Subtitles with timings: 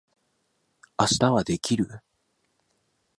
[0.97, 2.01] 明日はできる？